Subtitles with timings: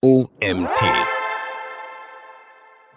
[0.00, 0.78] OMT.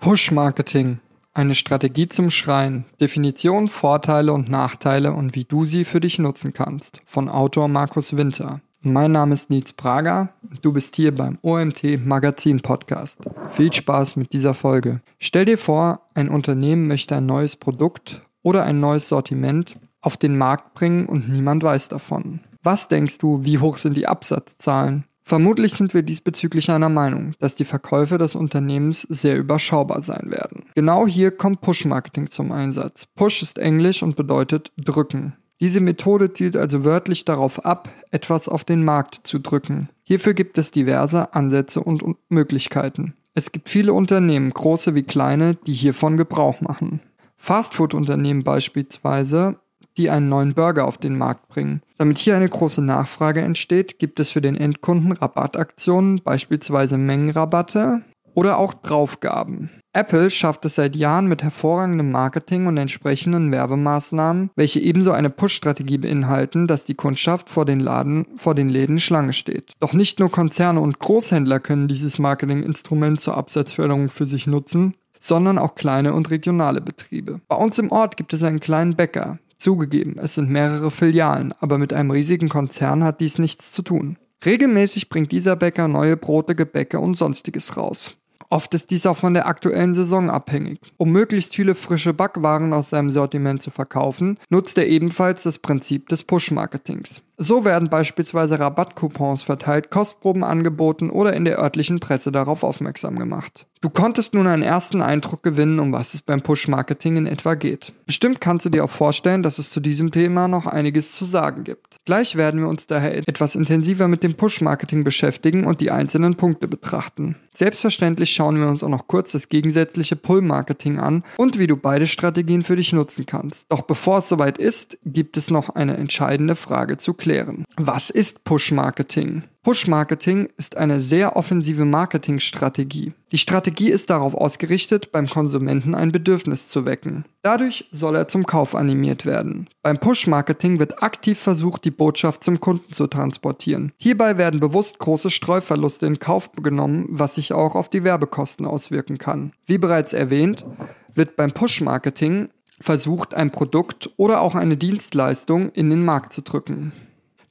[0.01, 1.00] Push-Marketing.
[1.33, 2.85] Eine Strategie zum Schreien.
[3.01, 7.01] Definition, Vorteile und Nachteile und wie du sie für dich nutzen kannst.
[7.08, 8.61] Von Autor Markus Winter.
[8.82, 10.29] Mein Name ist Nils Prager.
[10.61, 13.18] Du bist hier beim OMT Magazin Podcast.
[13.50, 15.02] Viel Spaß mit dieser Folge.
[15.18, 20.38] Stell dir vor, ein Unternehmen möchte ein neues Produkt oder ein neues Sortiment auf den
[20.38, 22.42] Markt bringen und niemand weiß davon.
[22.62, 25.06] Was denkst du, wie hoch sind die Absatzzahlen?
[25.24, 30.64] Vermutlich sind wir diesbezüglich einer Meinung, dass die Verkäufe des Unternehmens sehr überschaubar sein werden.
[30.76, 33.05] Genau hier kommt Push-Marketing zum Einsatz.
[33.16, 35.34] Push ist Englisch und bedeutet drücken.
[35.59, 39.90] Diese Methode zielt also wörtlich darauf ab, etwas auf den Markt zu drücken.
[40.02, 43.14] Hierfür gibt es diverse Ansätze und Möglichkeiten.
[43.36, 47.00] Es gibt viele Unternehmen, große wie kleine, die hiervon Gebrauch machen.
[47.38, 49.58] Fastfood-Unternehmen beispielsweise
[49.98, 51.81] die einen neuen Burger auf den Markt bringen.
[51.98, 58.02] Damit hier eine große Nachfrage entsteht, gibt es für den Endkunden Rabattaktionen, beispielsweise Mengenrabatte
[58.34, 59.70] oder auch Draufgaben.
[59.94, 65.97] Apple schafft es seit Jahren mit hervorragendem Marketing und entsprechenden Werbemaßnahmen, welche ebenso eine Push-Strategie
[65.97, 69.73] beinhalten, dass die Kundschaft vor den Laden, vor den Läden Schlange steht.
[69.81, 75.58] Doch nicht nur Konzerne und Großhändler können dieses Marketinginstrument zur Absatzförderung für sich nutzen, sondern
[75.58, 77.42] auch kleine und regionale Betriebe.
[77.50, 81.78] Bei uns im Ort gibt es einen kleinen Bäcker, Zugegeben, es sind mehrere Filialen, aber
[81.78, 84.18] mit einem riesigen Konzern hat dies nichts zu tun.
[84.44, 88.09] Regelmäßig bringt dieser Bäcker neue Brote, Gebäcke und sonstiges raus.
[88.50, 90.80] Oft ist dies auch von der aktuellen Saison abhängig.
[90.98, 96.09] Um möglichst viele frische Backwaren aus seinem Sortiment zu verkaufen, nutzt er ebenfalls das Prinzip
[96.09, 97.22] des Push-Marketings.
[97.38, 103.68] So werden beispielsweise Rabattcoupons verteilt, Kostproben angeboten oder in der örtlichen Presse darauf aufmerksam gemacht.
[103.82, 107.94] Du konntest nun einen ersten Eindruck gewinnen, um was es beim Push-Marketing in etwa geht.
[108.06, 111.64] Bestimmt kannst du dir auch vorstellen, dass es zu diesem Thema noch einiges zu sagen
[111.64, 111.96] gibt.
[112.06, 116.68] Gleich werden wir uns daher etwas intensiver mit dem Push-Marketing beschäftigen und die einzelnen Punkte
[116.68, 117.38] betrachten.
[117.56, 122.06] Selbstverständlich schauen wir uns auch noch kurz das gegensätzliche Pull-Marketing an und wie du beide
[122.06, 123.66] Strategien für dich nutzen kannst.
[123.72, 127.66] Doch bevor es soweit ist, gibt es noch eine entscheidende Frage zu klären.
[127.78, 129.41] Was ist Push-Marketing?
[129.63, 133.13] Push-Marketing ist eine sehr offensive Marketingstrategie.
[133.31, 137.25] Die Strategie ist darauf ausgerichtet, beim Konsumenten ein Bedürfnis zu wecken.
[137.44, 139.67] Dadurch soll er zum Kauf animiert werden.
[139.83, 143.91] Beim Push-Marketing wird aktiv versucht, die Botschaft zum Kunden zu transportieren.
[143.97, 149.19] Hierbei werden bewusst große Streuverluste in Kauf genommen, was sich auch auf die Werbekosten auswirken
[149.19, 149.53] kann.
[149.67, 150.66] Wie bereits erwähnt,
[151.13, 152.49] wird beim Push-Marketing
[152.79, 156.93] versucht, ein Produkt oder auch eine Dienstleistung in den Markt zu drücken.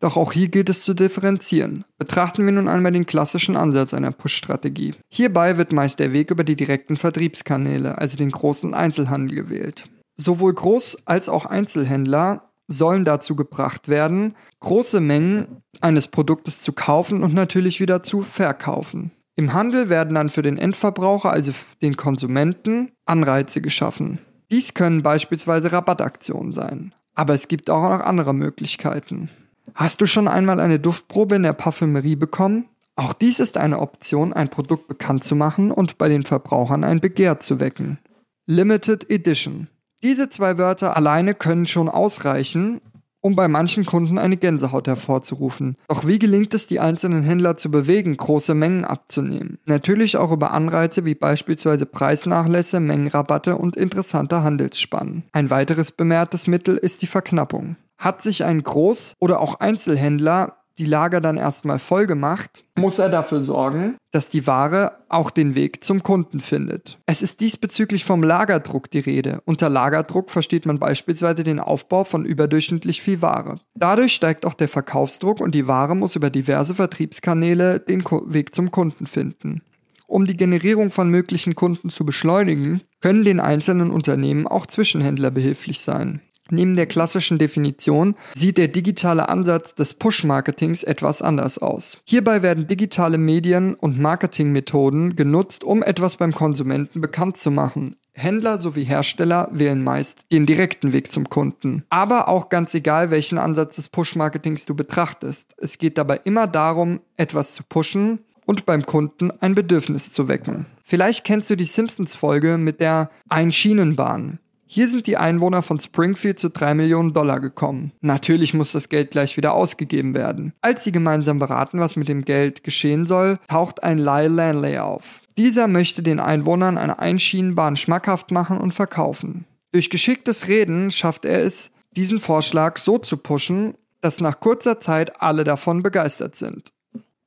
[0.01, 1.85] Doch auch hier gilt es zu differenzieren.
[1.99, 4.95] Betrachten wir nun einmal den klassischen Ansatz einer Push-Strategie.
[5.09, 9.85] Hierbei wird meist der Weg über die direkten Vertriebskanäle, also den großen Einzelhandel gewählt.
[10.17, 17.23] Sowohl Groß- als auch Einzelhändler sollen dazu gebracht werden, große Mengen eines Produktes zu kaufen
[17.23, 19.11] und natürlich wieder zu verkaufen.
[19.37, 21.53] Im Handel werden dann für den Endverbraucher, also
[21.83, 24.19] den Konsumenten, Anreize geschaffen.
[24.51, 26.95] Dies können beispielsweise Rabattaktionen sein.
[27.15, 29.31] Aber es gibt auch noch andere Möglichkeiten.
[29.75, 32.67] Hast du schon einmal eine Duftprobe in der Parfümerie bekommen?
[32.97, 37.01] Auch dies ist eine Option, ein Produkt bekannt zu machen und bei den Verbrauchern ein
[37.01, 37.99] Begehr zu wecken.
[38.47, 39.69] Limited Edition.
[40.03, 42.81] Diese zwei Wörter alleine können schon ausreichen,
[43.21, 45.77] um bei manchen Kunden eine Gänsehaut hervorzurufen.
[45.89, 49.59] Doch wie gelingt es, die einzelnen Händler zu bewegen, große Mengen abzunehmen?
[49.67, 55.25] Natürlich auch über Anreize wie beispielsweise Preisnachlässe, Mengenrabatte und interessante Handelsspannen.
[55.33, 57.77] Ein weiteres bemehrtes Mittel ist die Verknappung.
[58.01, 63.11] Hat sich ein Groß- oder auch Einzelhändler die Lager dann erstmal voll gemacht, muss er
[63.11, 66.99] dafür sorgen, dass die Ware auch den Weg zum Kunden findet.
[67.05, 69.43] Es ist diesbezüglich vom Lagerdruck die Rede.
[69.45, 73.61] Unter Lagerdruck versteht man beispielsweise den Aufbau von überdurchschnittlich viel Ware.
[73.75, 78.71] Dadurch steigt auch der Verkaufsdruck und die Ware muss über diverse Vertriebskanäle den Weg zum
[78.71, 79.61] Kunden finden.
[80.07, 85.81] Um die Generierung von möglichen Kunden zu beschleunigen, können den einzelnen Unternehmen auch Zwischenhändler behilflich
[85.81, 86.23] sein.
[86.51, 91.99] Neben der klassischen Definition sieht der digitale Ansatz des Push-Marketings etwas anders aus.
[92.05, 97.97] Hierbei werden digitale Medien und Marketingmethoden genutzt, um etwas beim Konsumenten bekannt zu machen.
[98.13, 101.85] Händler sowie Hersteller wählen meist den direkten Weg zum Kunden.
[101.89, 105.55] Aber auch ganz egal, welchen Ansatz des Push-Marketings du betrachtest.
[105.59, 110.67] Es geht dabei immer darum, etwas zu pushen und beim Kunden ein Bedürfnis zu wecken.
[110.83, 114.41] Vielleicht kennst du die Simpsons-Folge mit der Einschienenbahn.
[114.73, 117.91] Hier sind die Einwohner von Springfield zu 3 Millionen Dollar gekommen.
[118.03, 120.53] Natürlich muss das Geld gleich wieder ausgegeben werden.
[120.61, 125.23] Als sie gemeinsam beraten, was mit dem Geld geschehen soll, taucht ein Lyle Lanley auf.
[125.37, 129.45] Dieser möchte den Einwohnern eine Einschienenbahn schmackhaft machen und verkaufen.
[129.73, 135.21] Durch geschicktes Reden schafft er es, diesen Vorschlag so zu pushen, dass nach kurzer Zeit
[135.21, 136.71] alle davon begeistert sind.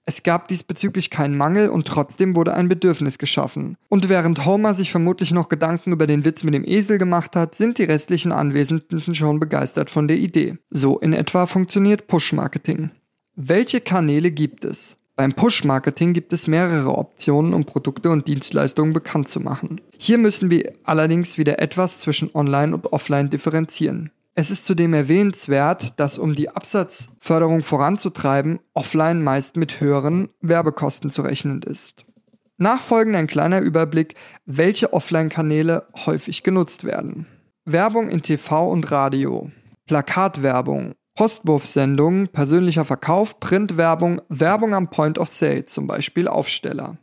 [0.05, 3.77] Es gab diesbezüglich keinen Mangel und trotzdem wurde ein Bedürfnis geschaffen.
[3.87, 7.55] Und während Homer sich vermutlich noch Gedanken über den Witz mit dem Esel gemacht hat,
[7.55, 10.57] sind die restlichen Anwesenden schon begeistert von der Idee.
[10.69, 12.91] So in etwa funktioniert Push-Marketing.
[13.35, 14.97] Welche Kanäle gibt es?
[15.15, 19.79] Beim Push-Marketing gibt es mehrere Optionen, um Produkte und Dienstleistungen bekannt zu machen.
[19.97, 24.11] Hier müssen wir allerdings wieder etwas zwischen Online und Offline differenzieren.
[24.35, 31.21] Es ist zudem erwähnenswert, dass um die Absatzförderung voranzutreiben, offline meist mit höheren Werbekosten zu
[31.21, 32.03] rechnen ist.
[32.57, 34.15] Nachfolgend ein kleiner Überblick,
[34.45, 37.27] welche Offline-Kanäle häufig genutzt werden.
[37.65, 39.51] Werbung in TV und Radio,
[39.85, 46.97] Plakatwerbung, Postwurfsendungen, persönlicher Verkauf, Printwerbung, Werbung am Point of Sale, zum Beispiel Aufsteller.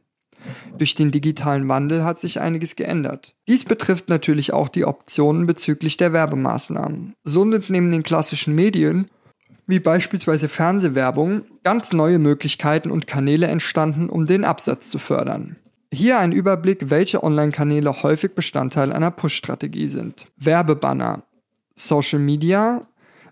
[0.78, 3.34] Durch den digitalen Wandel hat sich einiges geändert.
[3.48, 7.14] Dies betrifft natürlich auch die Optionen bezüglich der Werbemaßnahmen.
[7.24, 9.06] So sind neben den klassischen Medien,
[9.66, 15.56] wie beispielsweise Fernsehwerbung, ganz neue Möglichkeiten und Kanäle entstanden, um den Absatz zu fördern.
[15.92, 20.26] Hier ein Überblick, welche Online-Kanäle häufig Bestandteil einer Push-Strategie sind.
[20.36, 21.24] Werbebanner,
[21.74, 22.80] Social Media,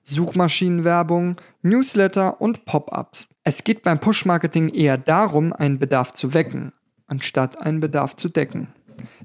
[0.02, 3.28] Suchmaschinenwerbung, Newsletter und Pop-ups.
[3.44, 6.72] Es geht beim Push-Marketing eher darum, einen Bedarf zu wecken,
[7.08, 8.68] anstatt einen Bedarf zu decken.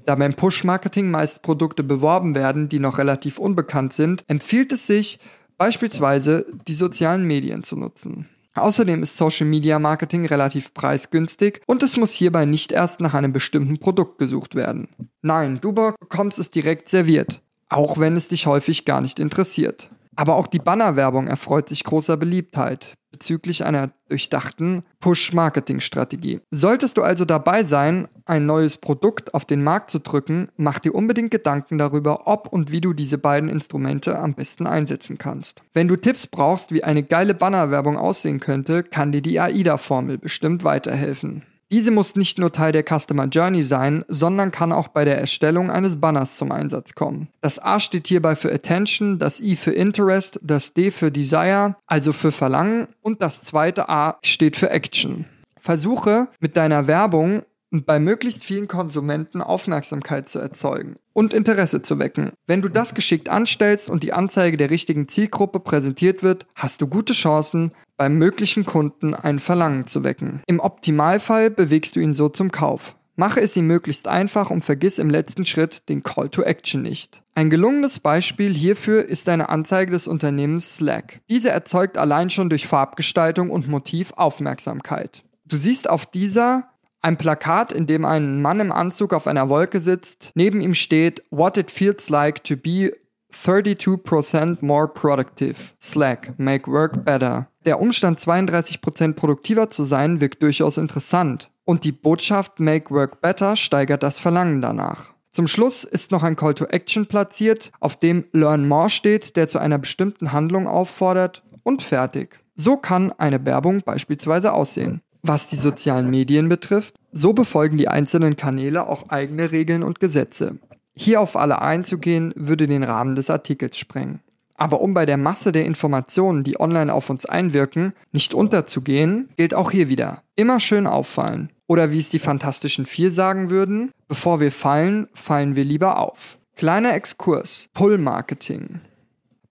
[0.06, 5.18] Da beim Push-Marketing meist Produkte beworben werden, die noch relativ unbekannt sind, empfiehlt es sich,
[5.56, 8.28] beispielsweise die sozialen Medien zu nutzen.
[8.54, 13.32] Außerdem ist Social Media Marketing relativ preisgünstig und es muss hierbei nicht erst nach einem
[13.32, 14.88] bestimmten Produkt gesucht werden.
[15.22, 19.88] Nein, du bekommst es direkt serviert, auch wenn es dich häufig gar nicht interessiert.
[20.16, 26.40] Aber auch die Bannerwerbung erfreut sich großer Beliebtheit bezüglich einer durchdachten Push-Marketing-Strategie.
[26.50, 30.96] Solltest du also dabei sein, ein neues Produkt auf den Markt zu drücken, mach dir
[30.96, 35.62] unbedingt Gedanken darüber, ob und wie du diese beiden Instrumente am besten einsetzen kannst.
[35.74, 40.64] Wenn du Tipps brauchst, wie eine geile Bannerwerbung aussehen könnte, kann dir die AIDA-Formel bestimmt
[40.64, 41.44] weiterhelfen.
[41.74, 45.72] Diese muss nicht nur Teil der Customer Journey sein, sondern kann auch bei der Erstellung
[45.72, 47.26] eines Banners zum Einsatz kommen.
[47.40, 52.12] Das A steht hierbei für Attention, das I für Interest, das D für Desire, also
[52.12, 55.24] für Verlangen und das zweite A steht für Action.
[55.58, 57.42] Versuche mit deiner Werbung
[57.72, 62.30] und bei möglichst vielen Konsumenten Aufmerksamkeit zu erzeugen und Interesse zu wecken.
[62.46, 66.86] Wenn du das geschickt anstellst und die Anzeige der richtigen Zielgruppe präsentiert wird, hast du
[66.86, 70.42] gute Chancen, beim möglichen Kunden ein Verlangen zu wecken.
[70.46, 72.96] Im Optimalfall bewegst du ihn so zum Kauf.
[73.16, 77.22] Mache es ihm möglichst einfach und vergiss im letzten Schritt den Call to Action nicht.
[77.36, 81.20] Ein gelungenes Beispiel hierfür ist eine Anzeige des Unternehmens Slack.
[81.30, 85.22] Diese erzeugt allein schon durch Farbgestaltung und Motiv Aufmerksamkeit.
[85.44, 86.70] Du siehst auf dieser
[87.02, 90.32] ein Plakat, in dem ein Mann im Anzug auf einer Wolke sitzt.
[90.34, 92.92] Neben ihm steht What it feels like to be
[93.32, 95.56] 32% more productive.
[95.80, 97.48] Slack, make work better.
[97.64, 101.50] Der Umstand, 32% produktiver zu sein, wirkt durchaus interessant.
[101.64, 105.14] Und die Botschaft Make Work Better steigert das Verlangen danach.
[105.32, 109.48] Zum Schluss ist noch ein Call to Action platziert, auf dem Learn More steht, der
[109.48, 112.38] zu einer bestimmten Handlung auffordert und fertig.
[112.54, 115.00] So kann eine Werbung beispielsweise aussehen.
[115.22, 120.58] Was die sozialen Medien betrifft, so befolgen die einzelnen Kanäle auch eigene Regeln und Gesetze.
[120.94, 124.20] Hier auf alle einzugehen, würde den Rahmen des Artikels sprengen.
[124.56, 129.54] Aber um bei der Masse der Informationen, die online auf uns einwirken, nicht unterzugehen, gilt
[129.54, 130.22] auch hier wieder.
[130.36, 131.50] Immer schön auffallen.
[131.66, 136.38] Oder wie es die Fantastischen Vier sagen würden, bevor wir fallen, fallen wir lieber auf.
[136.56, 137.68] Kleiner Exkurs.
[137.74, 138.80] Pull-Marketing.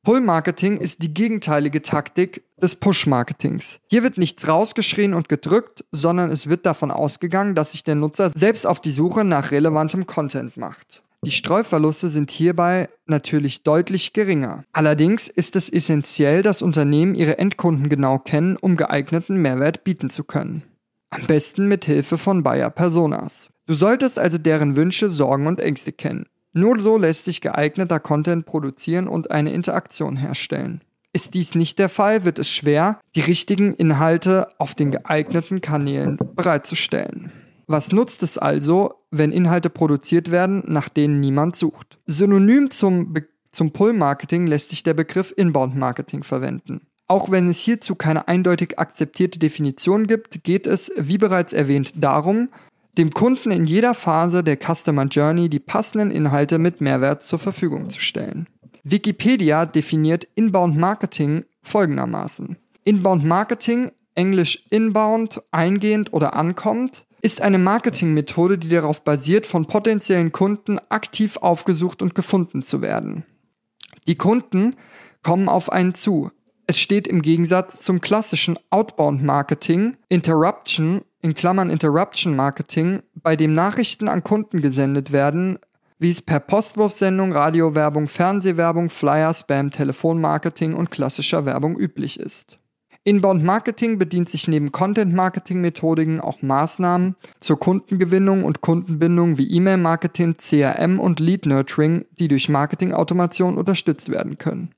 [0.04, 3.80] Pull-Marketing ist die gegenteilige Taktik des Push-Marketings.
[3.88, 8.30] Hier wird nichts rausgeschrien und gedrückt, sondern es wird davon ausgegangen, dass sich der Nutzer
[8.30, 11.04] selbst auf die Suche nach relevantem Content macht.
[11.26, 14.66] Die Streuverluste sind hierbei natürlich deutlich geringer.
[14.74, 20.26] Allerdings ist es essentiell, dass Unternehmen ihre Endkunden genau kennen, um geeigneten Mehrwert bieten zu
[20.26, 20.64] können.
[21.12, 23.50] Am besten mit Hilfe von Buyer Personas.
[23.68, 26.26] Du solltest also deren Wünsche, Sorgen und Ängste kennen.
[26.52, 30.82] Nur so lässt sich geeigneter Content produzieren und eine Interaktion herstellen.
[31.14, 36.18] Ist dies nicht der Fall, wird es schwer, die richtigen Inhalte auf den geeigneten Kanälen
[36.36, 37.32] bereitzustellen.
[37.68, 42.00] Was nutzt es also, wenn Inhalte produziert werden, nach denen niemand sucht?
[42.08, 43.14] Synonym zum,
[43.52, 46.82] zum Pull-Marketing lässt sich der Begriff Inbound-Marketing verwenden.
[47.08, 52.50] Auch wenn es hierzu keine eindeutig akzeptierte Definition gibt, geht es, wie bereits erwähnt, darum,
[52.98, 57.90] dem Kunden in jeder Phase der Customer Journey die passenden Inhalte mit Mehrwert zur Verfügung
[57.90, 58.48] zu stellen.
[58.84, 62.58] Wikipedia definiert Inbound Marketing folgendermaßen.
[62.84, 70.34] Inbound Marketing, englisch inbound, eingehend oder ankommt, ist eine Marketingmethode, die darauf basiert, von potenziellen
[70.34, 73.24] Kunden aktiv aufgesucht und gefunden zu werden.
[74.08, 74.76] Die Kunden
[75.24, 76.30] kommen auf einen zu,
[76.68, 83.54] Es steht im Gegensatz zum klassischen Outbound Marketing, Interruption in Klammern Interruption Marketing, bei dem
[83.54, 85.60] Nachrichten an Kunden gesendet werden,
[86.00, 92.60] wie es per Postwurfsendung, Radiowerbung, Fernsehwerbung, Flyer, Spam, Telefonmarketing und klassischer Werbung üblich ist.
[93.06, 101.00] Inbound Marketing bedient sich neben Content-Marketing-Methodiken auch Maßnahmen zur Kundengewinnung und Kundenbindung wie E-Mail-Marketing, CRM
[101.00, 104.74] und Lead-Nurturing, die durch Marketing-Automation unterstützt werden können.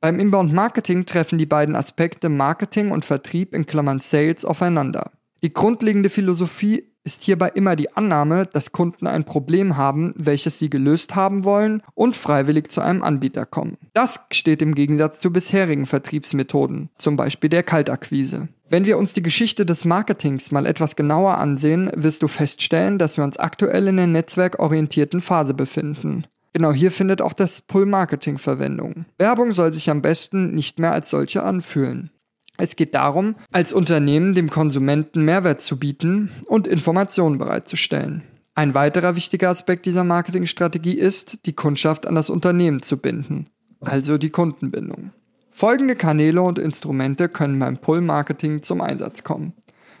[0.00, 5.10] Beim Inbound Marketing treffen die beiden Aspekte Marketing und Vertrieb in Klammern Sales aufeinander.
[5.42, 10.68] Die grundlegende Philosophie ist hierbei immer die Annahme, dass Kunden ein Problem haben, welches sie
[10.68, 13.78] gelöst haben wollen und freiwillig zu einem Anbieter kommen.
[13.94, 18.48] Das steht im Gegensatz zu bisherigen Vertriebsmethoden, zum Beispiel der Kaltakquise.
[18.68, 23.16] Wenn wir uns die Geschichte des Marketings mal etwas genauer ansehen, wirst du feststellen, dass
[23.16, 26.26] wir uns aktuell in der netzwerkorientierten Phase befinden.
[26.52, 29.04] Genau hier findet auch das Pull-Marketing Verwendung.
[29.18, 32.10] Werbung soll sich am besten nicht mehr als solche anfühlen.
[32.58, 38.22] Es geht darum, als Unternehmen dem Konsumenten Mehrwert zu bieten und Informationen bereitzustellen.
[38.54, 43.48] Ein weiterer wichtiger Aspekt dieser Marketingstrategie ist, die Kundschaft an das Unternehmen zu binden,
[43.80, 45.10] also die Kundenbindung.
[45.50, 49.52] Folgende Kanäle und Instrumente können beim Pull-Marketing zum Einsatz kommen.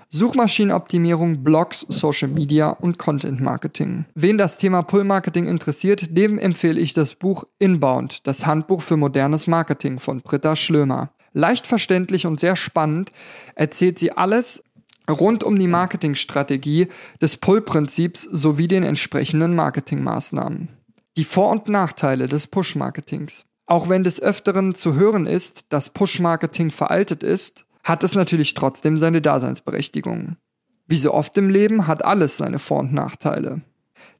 [0.08, 4.04] Suchmaschinenoptimierung, Blogs, Social Media und Content Marketing.
[4.14, 8.96] Wen das Thema Pull Marketing interessiert, dem empfehle ich das Buch Inbound, das Handbuch für
[8.96, 13.12] modernes Marketing von Britta Schlömer leicht verständlich und sehr spannend
[13.54, 14.64] erzählt sie alles
[15.08, 16.88] rund um die Marketingstrategie
[17.20, 20.68] des Pull-Prinzips sowie den entsprechenden Marketingmaßnahmen.
[21.16, 23.44] Die Vor- und Nachteile des Push-Marketings.
[23.66, 28.98] Auch wenn des Öfteren zu hören ist, dass Push-Marketing veraltet ist, hat es natürlich trotzdem
[28.98, 30.36] seine Daseinsberechtigung.
[30.88, 33.60] Wie so oft im Leben hat alles seine Vor- und Nachteile.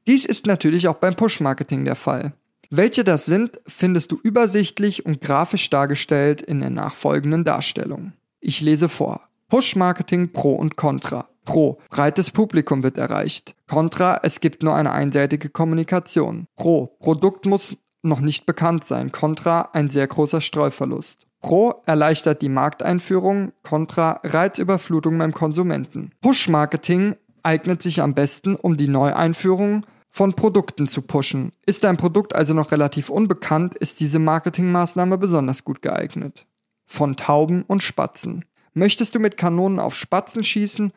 [0.05, 2.33] Dies ist natürlich auch beim Push-Marketing der Fall.
[2.69, 8.13] Welche das sind, findest du übersichtlich und grafisch dargestellt in der nachfolgenden Darstellung.
[8.39, 9.21] Ich lese vor.
[9.49, 11.29] Push-Marketing Pro und Contra.
[11.45, 11.79] Pro.
[11.89, 13.55] Breites Publikum wird erreicht.
[13.67, 14.19] Contra.
[14.23, 16.47] Es gibt nur eine einseitige Kommunikation.
[16.57, 16.97] Pro.
[16.99, 19.13] Produkt muss noch nicht bekannt sein.
[19.13, 19.69] Contra.
[19.71, 21.25] Ein sehr großer Streuverlust.
[21.39, 26.11] Pro erleichtert die Markteinführung, Contra Reizüberflutung beim Konsumenten.
[26.21, 29.85] Push-Marketing eignet sich am besten, um die Neueinführung
[30.17, 31.51] von Produkten zu pushen.
[31.67, 36.47] Ist dein Produkt also noch relativ unbekannt, ist diese Marketingmaßnahme besonders gut geeignet.
[36.87, 38.43] Von Tauben und Spatzen.
[38.73, 40.91] Möchtest du mit Kanonen auf Spatzen schießen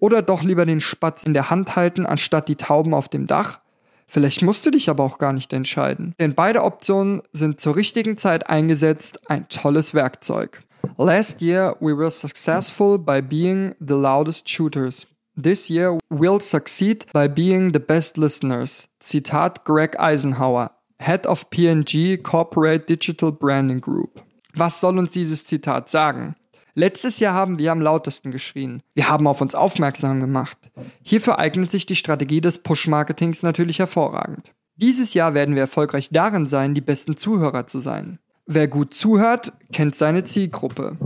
[0.00, 3.60] oder doch lieber den Spatz in der Hand halten, anstatt die Tauben auf dem Dach?
[4.08, 8.16] Vielleicht musst du dich aber auch gar nicht entscheiden, denn beide Optionen sind zur richtigen
[8.16, 10.64] Zeit eingesetzt ein tolles Werkzeug.
[10.98, 17.26] Last year we were successful by being the loudest shooters, This year we'll succeed by
[17.26, 18.86] being the best listeners.
[19.02, 24.22] Zitat Greg Eisenhower, Head of PNG Corporate Digital Branding Group.
[24.54, 26.36] Was soll uns dieses Zitat sagen?
[26.74, 28.82] Letztes Jahr haben wir am lautesten geschrien.
[28.94, 30.58] Wir haben auf uns aufmerksam gemacht.
[31.02, 34.52] Hierfür eignet sich die Strategie des Push-Marketings natürlich hervorragend.
[34.76, 38.18] Dieses Jahr werden wir erfolgreich darin sein, die besten Zuhörer zu sein.
[38.46, 40.96] Wer gut zuhört, kennt seine Zielgruppe,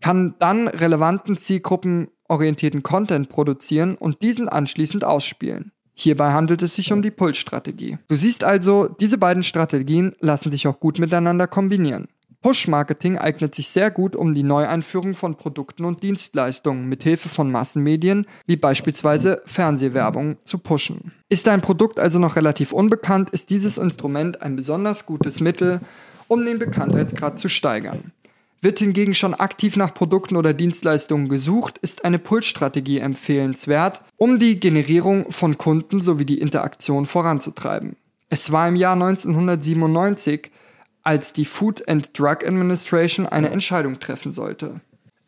[0.00, 5.72] kann dann relevanten Zielgruppen orientierten Content produzieren und diesen anschließend ausspielen.
[5.94, 7.98] Hierbei handelt es sich um die Pull-Strategie.
[8.06, 12.06] Du siehst also, diese beiden Strategien lassen sich auch gut miteinander kombinieren.
[12.40, 17.50] Push-Marketing eignet sich sehr gut, um die Neueinführung von Produkten und Dienstleistungen mit Hilfe von
[17.50, 21.10] Massenmedien wie beispielsweise Fernsehwerbung zu pushen.
[21.28, 25.80] Ist dein Produkt also noch relativ unbekannt, ist dieses Instrument ein besonders gutes Mittel,
[26.28, 28.12] um den Bekanntheitsgrad zu steigern.
[28.60, 34.58] Wird hingegen schon aktiv nach Produkten oder Dienstleistungen gesucht, ist eine Pulsstrategie empfehlenswert, um die
[34.58, 37.96] Generierung von Kunden sowie die Interaktion voranzutreiben.
[38.30, 40.50] Es war im Jahr 1997,
[41.02, 44.80] als die Food and Drug Administration eine Entscheidung treffen sollte.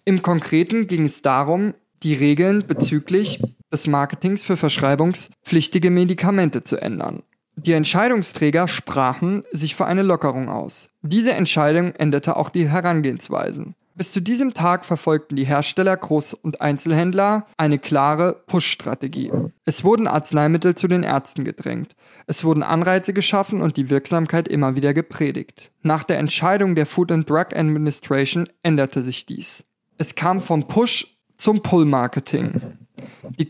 [0.05, 3.41] Im Konkreten ging es darum, die Regeln bezüglich
[3.73, 7.23] des Marketings für verschreibungspflichtige Medikamente zu ändern.
[7.67, 10.88] Die Entscheidungsträger sprachen sich für eine Lockerung aus.
[11.02, 13.75] Diese Entscheidung änderte auch die Herangehensweisen.
[13.95, 19.31] Bis zu diesem Tag verfolgten die Hersteller, Groß- und Einzelhändler eine klare Push-Strategie.
[19.67, 21.95] Es wurden Arzneimittel zu den Ärzten gedrängt.
[22.26, 25.71] Es wurden Anreize geschaffen und die Wirksamkeit immer wieder gepredigt.
[25.83, 29.64] Nach der Entscheidung der Food and Drug Administration änderte sich dies.
[29.99, 32.79] Es kam vom Push zum Pull-Marketing.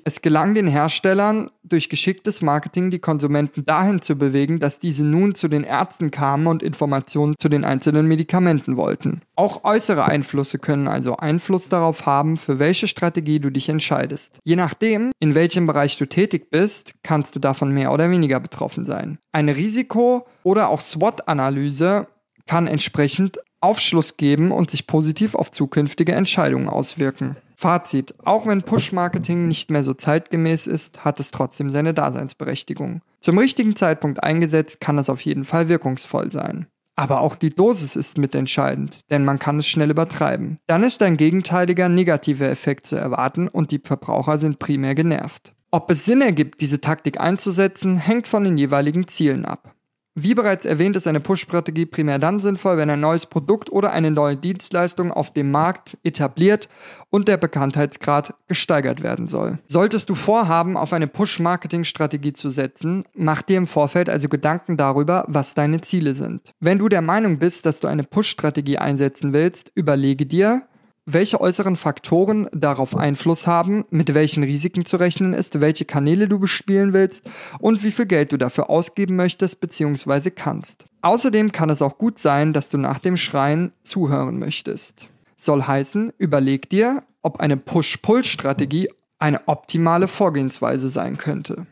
[0.05, 5.35] Es gelang den Herstellern durch geschicktes Marketing die Konsumenten dahin zu bewegen, dass diese nun
[5.35, 9.23] zu den Ärzten kamen und Informationen zu den einzelnen Medikamenten wollten.
[9.37, 14.39] Auch äußere Einflüsse können also Einfluss darauf haben, für welche Strategie du dich entscheidest.
[14.45, 18.85] Je nachdem, in welchem Bereich du tätig bist, kannst du davon mehr oder weniger betroffen
[18.85, 19.19] sein.
[19.33, 22.07] Eine Risiko- oder auch SWOT-Analyse
[22.47, 27.37] kann entsprechend Aufschluss geben und sich positiv auf zukünftige Entscheidungen auswirken.
[27.61, 28.15] Fazit.
[28.25, 33.03] Auch wenn Push-Marketing nicht mehr so zeitgemäß ist, hat es trotzdem seine Daseinsberechtigung.
[33.21, 36.69] Zum richtigen Zeitpunkt eingesetzt kann es auf jeden Fall wirkungsvoll sein.
[36.97, 40.59] Aber auch die Dosis ist mitentscheidend, denn man kann es schnell übertreiben.
[40.69, 45.53] Dann ist ein gegenteiliger negativer Effekt zu erwarten und die Verbraucher sind primär genervt.
[45.71, 49.75] Ob es Sinn ergibt, diese Taktik einzusetzen, hängt von den jeweiligen Zielen ab.
[50.23, 54.11] Wie bereits erwähnt, ist eine Push-Strategie primär dann sinnvoll, wenn ein neues Produkt oder eine
[54.11, 56.69] neue Dienstleistung auf dem Markt etabliert
[57.09, 59.59] und der Bekanntheitsgrad gesteigert werden soll.
[59.67, 65.25] Solltest du vorhaben, auf eine Push-Marketing-Strategie zu setzen, mach dir im Vorfeld also Gedanken darüber,
[65.27, 66.53] was deine Ziele sind.
[66.61, 70.65] Wenn du der Meinung bist, dass du eine Push-Strategie einsetzen willst, überlege dir,
[71.13, 76.39] welche äußeren Faktoren darauf Einfluss haben, mit welchen Risiken zu rechnen ist, welche Kanäle du
[76.39, 80.31] bespielen willst und wie viel Geld du dafür ausgeben möchtest bzw.
[80.31, 80.85] kannst.
[81.03, 85.09] Außerdem kann es auch gut sein, dass du nach dem Schreien zuhören möchtest.
[85.37, 88.89] Soll heißen, überleg dir, ob eine Push-Pull-Strategie
[89.19, 91.67] eine optimale Vorgehensweise sein könnte.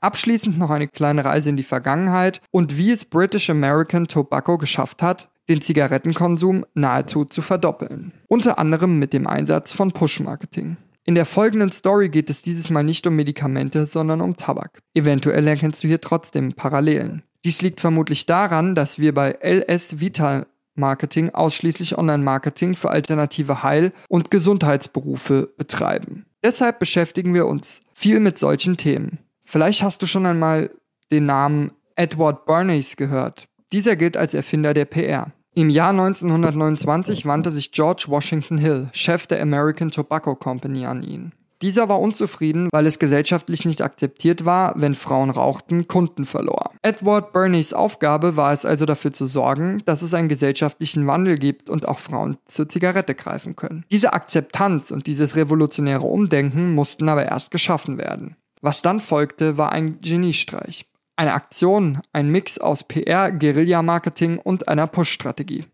[0.00, 5.02] Abschließend noch eine kleine Reise in die Vergangenheit und wie es British American Tobacco geschafft
[5.02, 8.12] hat, den Zigarettenkonsum nahezu zu verdoppeln.
[8.28, 10.76] Unter anderem mit dem Einsatz von Push-Marketing.
[11.04, 14.80] In der folgenden Story geht es dieses Mal nicht um Medikamente, sondern um Tabak.
[14.94, 17.24] Eventuell erkennst du hier trotzdem Parallelen.
[17.44, 23.92] Dies liegt vermutlich daran, dass wir bei LS Vital Marketing ausschließlich Online-Marketing für alternative Heil-
[24.08, 26.26] und Gesundheitsberufe betreiben.
[26.44, 29.18] Deshalb beschäftigen wir uns viel mit solchen Themen.
[29.44, 30.70] Vielleicht hast du schon einmal
[31.10, 33.48] den Namen Edward Bernays gehört.
[33.72, 35.32] Dieser gilt als Erfinder der PR.
[35.60, 41.32] Im Jahr 1929 wandte sich George Washington Hill, Chef der American Tobacco Company, an ihn.
[41.60, 46.70] Dieser war unzufrieden, weil es gesellschaftlich nicht akzeptiert war, wenn Frauen rauchten, Kunden verlor.
[46.80, 51.68] Edward Bernays Aufgabe war es also dafür zu sorgen, dass es einen gesellschaftlichen Wandel gibt
[51.68, 53.84] und auch Frauen zur Zigarette greifen können.
[53.90, 58.34] Diese Akzeptanz und dieses revolutionäre Umdenken mussten aber erst geschaffen werden.
[58.62, 60.86] Was dann folgte, war ein Geniestreich.
[61.20, 65.66] Eine Aktion, ein Mix aus PR, Guerilla-Marketing und einer Push-Strategie.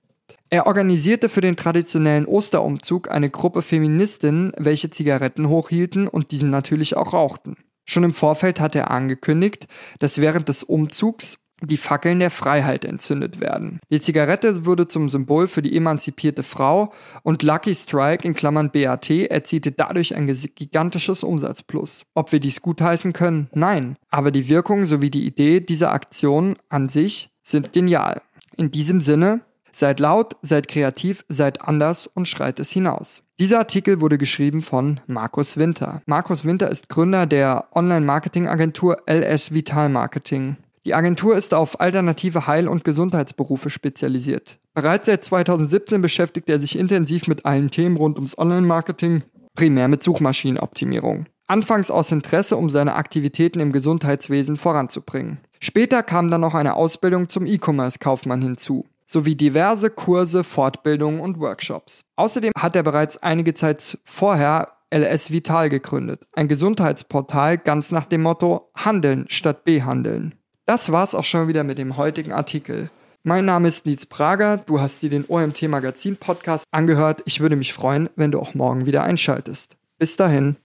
[0.50, 6.96] Er organisierte für den traditionellen Osterumzug eine Gruppe Feministinnen, welche Zigaretten hochhielten und diese natürlich
[6.96, 7.58] auch rauchten.
[7.84, 9.68] Schon im Vorfeld hatte er angekündigt,
[10.00, 13.80] dass während des Umzugs die Fackeln der Freiheit entzündet werden.
[13.90, 16.92] Die Zigarette wurde zum Symbol für die emanzipierte Frau
[17.22, 22.04] und Lucky Strike in Klammern BAT erzielte dadurch ein gigantisches Umsatzplus.
[22.14, 23.48] Ob wir dies gutheißen können?
[23.54, 23.96] Nein.
[24.10, 28.20] Aber die Wirkung sowie die Idee dieser Aktion an sich sind genial.
[28.56, 29.40] In diesem Sinne,
[29.72, 33.22] seid laut, seid kreativ, seid anders und schreit es hinaus.
[33.38, 36.00] Dieser Artikel wurde geschrieben von Markus Winter.
[36.06, 40.56] Markus Winter ist Gründer der Online-Marketing-Agentur LS Vital Marketing.
[40.86, 44.60] Die Agentur ist auf alternative Heil- und Gesundheitsberufe spezialisiert.
[44.72, 49.24] Bereits seit 2017 beschäftigt er sich intensiv mit allen Themen rund ums Online-Marketing,
[49.56, 51.26] primär mit Suchmaschinenoptimierung.
[51.48, 55.38] Anfangs aus Interesse, um seine Aktivitäten im Gesundheitswesen voranzubringen.
[55.58, 62.02] Später kam dann noch eine Ausbildung zum E-Commerce-Kaufmann hinzu, sowie diverse Kurse, Fortbildungen und Workshops.
[62.14, 68.22] Außerdem hat er bereits einige Zeit vorher LS Vital gegründet, ein Gesundheitsportal ganz nach dem
[68.22, 70.36] Motto Handeln statt Behandeln.
[70.66, 72.90] Das war's auch schon wieder mit dem heutigen Artikel.
[73.22, 77.22] Mein Name ist Nils Prager, du hast dir den OMT Magazin Podcast angehört.
[77.24, 79.76] Ich würde mich freuen, wenn du auch morgen wieder einschaltest.
[80.00, 80.56] Bis dahin.